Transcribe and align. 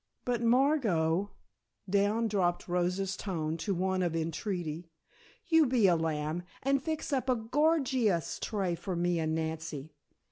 But, 0.25 0.41
Margot," 0.41 1.29
down 1.87 2.27
dropped 2.27 2.67
Rosa's 2.67 3.15
tone 3.15 3.55
to 3.57 3.75
one 3.75 4.01
of 4.01 4.15
entreaty, 4.15 4.89
"you 5.45 5.67
be 5.67 5.85
a 5.85 5.95
lamb, 5.95 6.41
and 6.63 6.81
fix 6.81 7.13
up 7.13 7.29
a 7.29 7.35
gor 7.35 7.79
gee 7.79 8.09
ous 8.09 8.39
tray 8.39 8.73
for 8.73 8.95
me 8.95 9.19
and 9.19 9.35
Nancy. 9.35 9.93